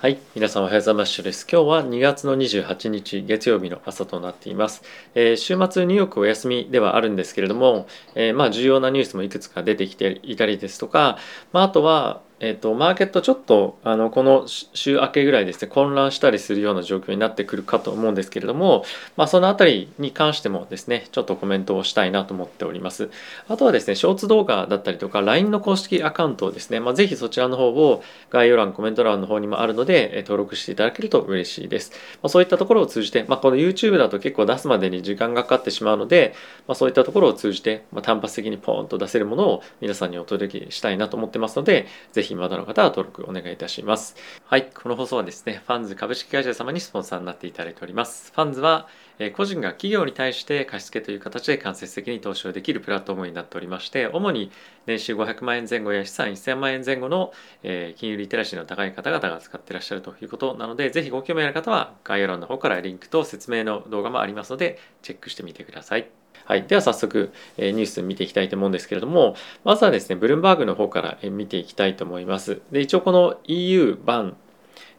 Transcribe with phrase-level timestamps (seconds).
[0.00, 1.22] はい、皆さんおはようございます。
[1.22, 1.46] です。
[1.46, 4.82] 今日は2月の28日月曜日の朝となっています。
[5.14, 11.18] えー、週末ニューヨークお休みではあるんですけれども、えー、まあ重要なニュースもいくつか出てきていたりですとか、
[11.52, 18.84] まあ、あとはえーと、マーケットちょっとあのこの週明けぐらいですね混乱したりするような状況になってくるかと思うんですけれども、
[19.16, 23.10] まあ、その辺りに関してもですねちょっとコメントをしたいなと思っております。
[23.46, 36.34] あとはですねショーツ動画だったりとか LINE の公式アカウントをですね、まあ、ぜひそちらの方を概要欄コメント欄の方にもあるので登録していただけると嬉しいです、まあ、そういったところを通じて、まあ、この YouTube だと結構出すまでに時間がかかってしまうので、
[36.66, 44.16] まあ、そういったところを通じて、まあ、単発的にポーンと出せるものを皆さんにお届けしたいなと思ってますのでぜひまだの方は登録お願いいたします。
[44.44, 48.32] はい、この放送はですね、ファンズ株式会社様にスポンサーになっていただいております。
[48.34, 48.88] ファンズは、
[49.18, 54.50] え個人が企業に対して貸付という形で間接的に投資をできるプラットフォームになっておりまして、主に
[54.86, 66.19] 年収500万円前後や資産1000万円前後の、え金融リテラシーの高い方々が使ってらっしゃるということなので、ぜひご興味ある方は概要欄の方からリンクと説明の動画もありますので、チェックしてみてください。
[66.50, 72.60] はい、では早速、えニュース見ていきたいと思うんですけれどもまずはですねブルームバーグの方からえ見ていきたいと思います。
[72.72, 74.36] で一応この EU 版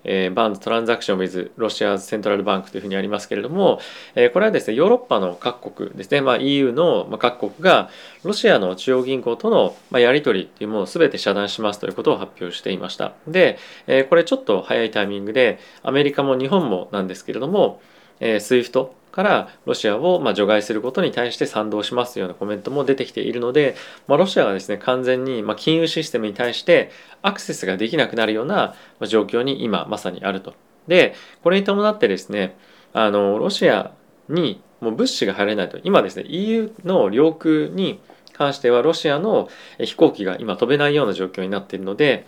[0.03, 3.79] えー、バンズトランザクションウィズロシアセントラルバンクというふうにありますけれども、
[4.15, 7.91] えー、これはですねヨーロッパの各国ですね、まあ、EU の各国が
[8.23, 13.13] ロシアの中央銀行とのまやり取りというものを全て遮断しますということを発表していました。
[13.27, 17.79] で、えー、これちょっと早いタイミングでアメリカも日本もなんですけれども、
[18.21, 23.75] えー、SWIFT からロシアをま除外することに対して賛同しますというようなコメントも出てきているので、
[24.07, 28.73] まあ、ロシアがですね完全にま金融システムに対してアクセスができなくなるような
[29.07, 30.53] 状況に今まさにあると。
[30.87, 32.57] でこれに伴ってですね
[32.93, 33.91] あのロシア
[34.29, 37.99] にもう物資が入れないと今ですね EU の領空に
[38.33, 39.49] 関してはロシアの
[39.79, 42.25] 飛行機が今飛べないような状況になっているので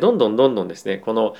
[0.00, 1.34] どんどんどんどんですねこの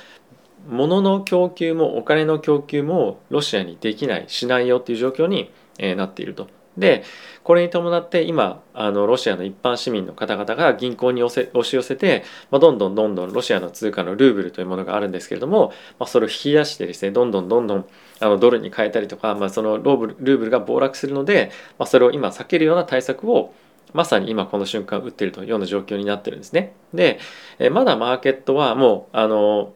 [0.67, 6.47] 物の供給もお金の供給もロシアにできないしないよっていう状況に、えなっていると。
[6.77, 7.03] で
[7.43, 17.85] これに伴って今あのロシアの一般市民の方々が銀行に押し寄せて、まあ、どんどんどんどんロシアの通貨のルーブルというものがあるんですけれども、まあ、それを引き出してですねどんどんどんどん
[18.19, 23.53] あのドルに変えたりとか、まあ、そのローブルルーブルが暴落するので、まあ、それを今避けるような対策を
[23.93, 26.73] まさに今この瞬間打っているというような状況になってるんですね。
[26.93, 27.19] で、
[27.59, 29.73] えまだマーケットはもうあの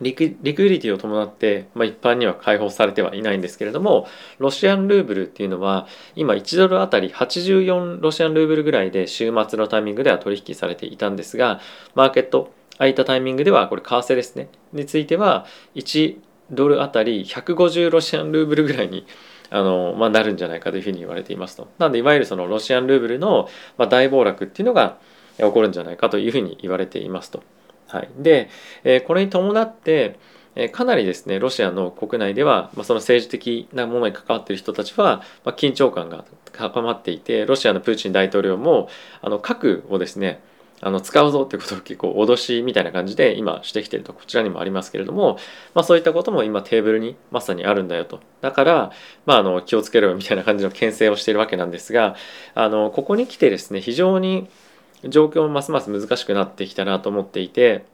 [0.00, 4.06] リクリクイリティを伴って、まあ、一般には開放されてはいないんですけれども
[4.38, 11.60] ロシアンルーブルっていうのは今1ドルあたり84ロシアンルーブルぐらいで週末のタイミングでは取引されていたんですが
[11.94, 16.18] マーケット空いたタイミングではこれ為替ですねについては1
[16.50, 19.06] ドルあたり150ロシアンルーブルぐらいに
[19.50, 21.68] あの、まあ、なるんじゃないかというふうに言われていますと。
[21.78, 23.48] なのでいわゆるそのロシアンルーブルの、
[23.78, 24.98] ま、大暴落っていうのが
[25.38, 27.42] 起こるんじゃないかというふうに言われていますと。
[27.88, 28.48] はい、で、
[28.84, 30.18] えこれに伴って
[30.56, 38.88] えかなりですねロシアの国内では、まあ、その政治的なものに関わっている人たちは、まあ、緊張感が高まっていてロシアのプーチン大統領も
[39.20, 40.40] あの核をですね
[40.80, 45.38] あの使うぞということを結構脅しみたいな感じで今してきてるとこちらにもありますけれども、
[45.74, 48.20] まあ、そういったことも今テーブルにまさにあるんだよと。
[48.42, 48.92] だから、
[49.24, 52.14] まあ、あの気をつけろよみたいな感じの牽制をしているわけなんですが
[52.54, 54.48] あのここに来てですね非常に
[55.04, 57.84] 状況もますます難しくなってきたなと思っていて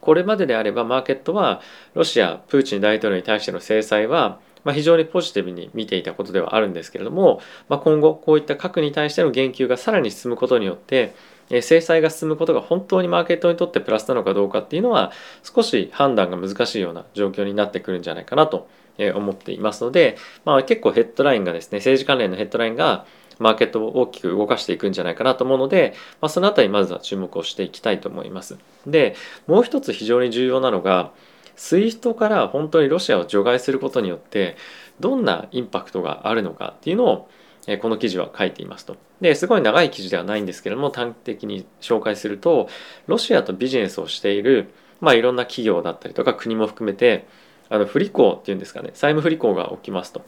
[0.00, 1.60] これまでであればマーケットは
[1.94, 11.14] ロシアプーチン大統領に対しての制裁はま非常にポジティブに見ていたことではあるんですけれども、まあ、今後こういった核に対しての言及がさらに進むことによって
[11.60, 15.12] 制裁が進むことが本当にマーケットにとってプラスなのかどうかっていうのは
[15.42, 18.68] 少し判断が難しいような状況になってくるんじゃないかなと
[19.14, 23.06] 思っていますので、まあ、結構ヘッドラインがですね政治関連のヘッドラインが
[23.38, 28.58] マーケットを大きく動かしていくんじゃないかなと思うので、まあ、そのあたりまずは注目をしていきたいと思います。
[28.86, 29.14] で
[29.46, 31.12] もう一つ非常に重要なのが
[31.56, 34.56] SWIFT から本当にロシアを除外することによって
[35.00, 37.28] どんなインパクトがあるのかっていうのを
[37.80, 38.96] この記事は書いていますと。
[39.20, 42.68] ですごい長い記事ではないんですけれども端的に紹介すると
[43.06, 47.26] ロシアとビジネスをしている、まあ、いろんな企業だったりとか国も含めて
[47.68, 50.22] あの不履行っていうんですかね債務不履行が起きますと。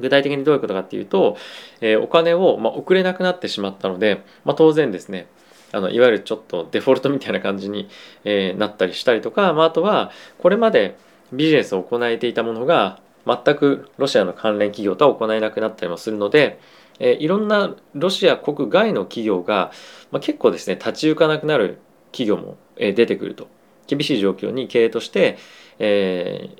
[0.00, 1.36] 具体的にどういうことかっていうと、
[1.80, 5.26] えー、お金を、まあ、送れなくなってしまったので、まあ、当然ですね
[5.72, 7.88] あのいわゆるちょっとデフォルトみたいな感じに、
[8.24, 10.96] えー、なったりしたりとか、まあ、あとはこれまで
[11.32, 16.60] ビジネスを行えていたものが全くロシアの関連企業とは行えなくなったりもするので、
[17.00, 19.72] えー、いろんなロシア国外の企業が、
[20.12, 21.78] まあ、結構ですね立ち行かなくなる
[22.12, 23.48] 企業も、えー、出てくると。
[23.86, 25.38] 厳しい状況に経営として、
[25.78, 26.50] え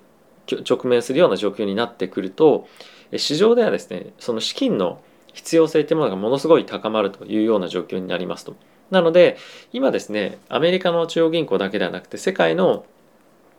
[0.46, 2.68] ー、直面するような状況になってくると
[3.12, 5.00] 市場ではですねその資金の
[5.32, 8.56] 必要性というものがものすごい高まるというような状況になりますと。
[8.90, 9.36] なので
[9.72, 12.86] 今ですねアメリカの中央銀行だけではなくて世界の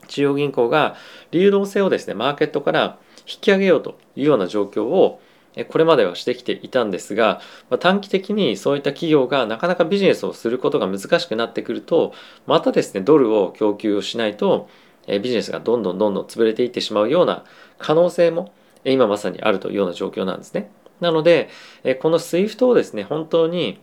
[0.07, 0.95] 中央銀行が
[1.31, 5.21] 流動性をですねマーケットから引き上げようというような状況を
[5.65, 7.41] これまではしてきていたんですが
[7.79, 12.13] 短期的にそういった企業がなかなかビジネスをすることが難しくなってくると
[12.45, 14.69] またですねドルを供給をしないと
[15.07, 17.43] ビジネスがどんどんどんどん潰れていってしまうような
[17.79, 18.53] 可能性も
[18.91, 20.69] 今まさにあるというような状況なんですね。
[20.99, 21.49] なので
[21.99, 23.79] この SWIFT をですね本当に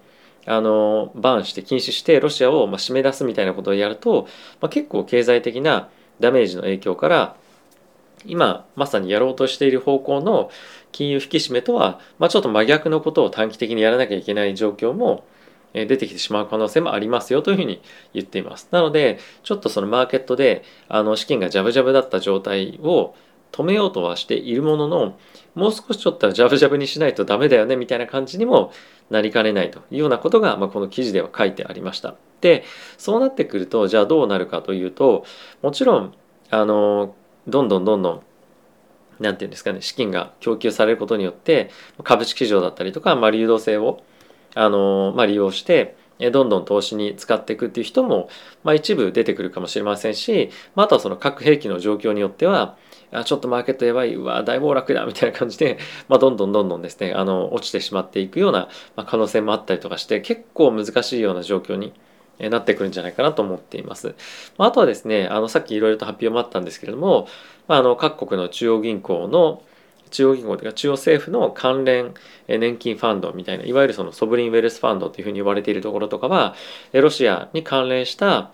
[0.46, 4.28] あのバンして禁止してロシアをま締め出すみたいなことをやると、
[4.60, 5.88] まあ、結構経済的な
[6.20, 7.36] ダメージの影響から
[8.26, 10.50] 今まさにやろうとしている方向の
[10.92, 15.24] 金融引き締めとは、まあ、ちょっと真逆のことを短期的にやらなきゃいけない状況も
[15.72, 18.68] 出てきてしまう可能性もありますよというふうに言っています。
[18.70, 23.14] なのでちょっとそのマーケットであの資金がジャブジャブだった状態を
[23.54, 25.16] 止めようとはしているものの
[25.54, 28.72] もう少しちょっとジャブジャブにしないとダメだよねみたいな感じにも
[29.10, 32.16] なりかねないというようなことが、まあ、この記事では書いてありました。
[32.40, 32.64] で
[32.98, 35.24] そうなってくるとじゃあどうなるかというと
[35.62, 36.14] もちろん
[36.50, 37.14] あの
[37.46, 38.22] どんどんどんどん
[39.20, 41.70] 何て言うんですかね資金が供給されることによって
[42.02, 44.02] 株式市場だったりとか、まあ、流動性を
[44.56, 45.96] あの、まあ、利用して
[46.32, 48.28] どんどん投資に使っていくっていう人も、
[48.62, 52.76] まあ、一部出てくるかもしれませんし、まあ、あとはその核兵器の状況によっては
[53.14, 55.78] あちょっとマーケットやばいうわ大暴落だみたいな感じで、
[56.08, 61.93] まあ、どんどんどんどんですねあの落ちてしまっていくような、ま、可能性もあったりとかして結構難しいような状況に
[62.38, 64.14] なってくるんじゃないかなと思っています。
[64.58, 67.28] あとはですねあのさっきいろいろと発表もあったんですけれども、
[67.69, 69.62] まあ、あの各国の中央銀行の
[70.11, 72.14] 中央銀行というか中央政府の関連
[72.46, 76.55] 年金ファンドみたいないわゆるそのソブリンウェルスファンドというふうに呼ばれているところとかは
[76.93, 78.52] ロシアに関連した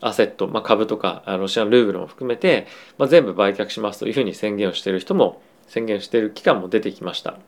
[0.00, 2.66] アセット、まあ、株とかロシアのルーブルも含めて、
[2.98, 7.38] まあ、全部売却しますというふうに宣言をしている人も宣言している期間も出てきました。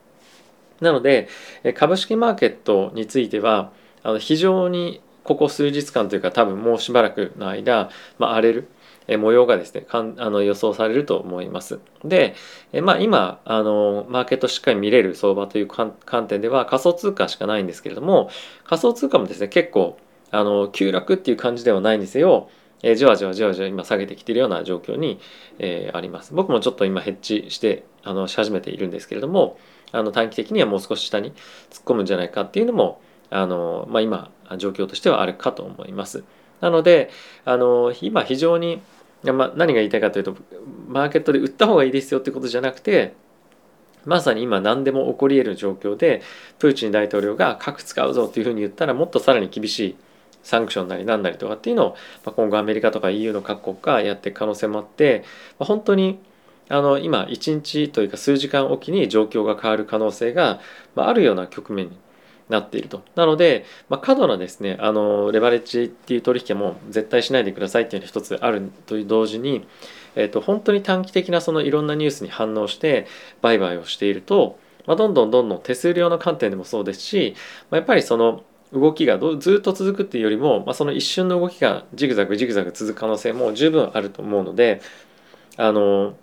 [0.79, 1.27] なので
[1.75, 3.71] 株式マーケットについては
[4.03, 7.89] あの非常にここ数日間というか多分もうしばらくの間、
[8.19, 8.67] まあ、荒れる
[9.17, 11.79] 模様がですねかんあの予想されると思います。
[12.03, 12.35] で、
[12.81, 15.93] まあ、今あのマーケットしっかり見れる相場という観
[16.27, 18.29] 点では仮想通貨しかないんですけれども
[18.63, 19.97] 仮想通貨もですね結構
[20.33, 22.49] あの急落っていう感じではないにせよ
[22.81, 25.19] えじわじわじわじわ今下げてきてるような状況に、
[25.57, 26.33] え、あります。
[26.33, 29.57] 僕もちょっと今ヘッジしてあのし始めているんですけれども
[29.93, 31.31] あの短期的にはもう少し下に
[31.71, 32.99] 突っ込むんじゃないかっていうのも
[33.29, 36.25] あの、まあ、今状況としてはあるかと思います。
[36.59, 37.09] なので
[37.45, 38.81] あの今非常に
[39.23, 40.35] まあ、何が言いたいかというと
[40.89, 43.13] マーケットで売った方がいいですよってことじゃなくて
[44.03, 46.21] まさに今何でも起こり得る状況で
[46.59, 49.95] プーチン大統領が核使うぞというふうに言ったらもっとさらに厳しい
[50.43, 51.89] サンクションなりなんなりとかっていうのを、
[52.25, 55.23] まあ、今後アメリカとか EU の各国がやっていく可能性もあって、
[55.59, 56.19] まあ、本当に
[56.69, 60.59] あの今1日というか数時間おきに状況が変わる可能性が、
[60.95, 61.97] まあ、あるような局面に
[62.49, 63.03] なっていると。
[63.15, 69.65] なので、まあ、過度なですね、あのレバレッジっていう取引も絶対しないでくださいっていうのが一つあるという同時に、
[70.15, 73.07] えー、と本当に短期的なそのいろんなニュースに反応して
[73.41, 77.35] 売買をしていると、まあ、どんどんどんどん手数料の観点でもそうですし、
[77.71, 78.43] まあ、やっぱりその
[78.73, 84.81] 動きがずっと続くっていうよりも、まあ、その一瞬の動きがジグザグジグザグ続く可能性も十分あると思うので
[85.57, 86.15] あの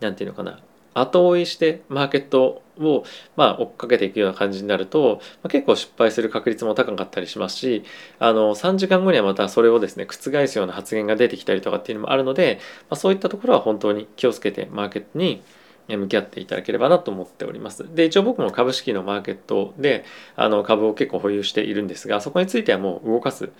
[0.00, 0.60] なんていうのかな。
[0.94, 3.04] 後追いしてマーケットを
[3.36, 7.84] まあ追っかけていくような感じになると、まあ、結構失敗する確率も高かったりしますし
[8.20, 15.42] あの3時間後にはまたそれをですね覆すような発言が出てきたりとかっていうのもあるので、まあ、そういったところは本当に気をつけてマーケットに
[15.88, 17.94] 向き合っていただければなと思っております。
[17.94, 20.04] で一応僕も株式のマーケットで
[20.36, 23.50] あの株を結構保有しているんですがそこについてはもう動かす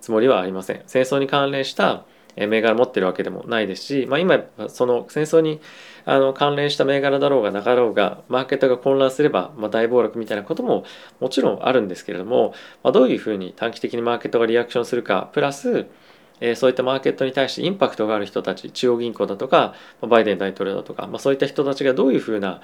[0.00, 0.82] つもりはありません。
[0.86, 2.04] 戦争に関連した
[2.36, 5.60] 銘柄持ってるわけでもないですし、まあ、今その戦争に
[6.04, 10.84] あの関連した銘柄だろうがなかろうがマーケットが混乱すれば、まあ、大暴落みたいなことも
[11.20, 15.86] もちろんあるんですけれども、まあ、どういうふうに短期的にマーケットがリアクションするかプラス
[16.40, 22.60] えそういったマーケットに対してインパクトがある人たち中央銀行だとかバイデン大統領だとか、まあ、そういった人たちがどういうふうな、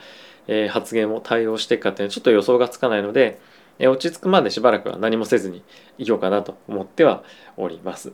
[0.48, 3.40] え発言を対応していくかっていうのはちょっと予想がつかないので、
[3.78, 5.62] え落ち着くまでしばらくは何もせずに
[5.98, 7.22] いようかなと思っては
[7.56, 8.12] おります。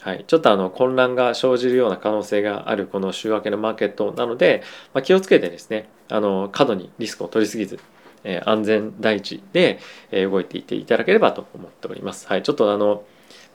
[0.00, 4.62] はい、ちょっとあの混乱が生じるような可能性があるこの週明けのマーケットなので、
[4.94, 7.78] まあ、気をつけてですねあの過度にリスクを取りすぎず、
[8.24, 9.78] えー、安全第一で、
[10.10, 12.26] え、動いていっていただければと思っております。
[12.28, 13.04] はい、ちょっとあの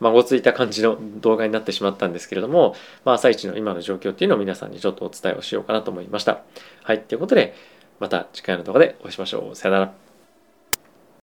[0.00, 6.42] まごついた感じの動画になってしまったんですけれども、まあ、朝一の今の状況っていうのを皆さんにちょっとお伝えをしようかなと思いました。
[6.82, 7.54] はい、ということで
[8.00, 9.56] また次回の動画でお会いしましょう。
[9.56, 10.05] さよなら。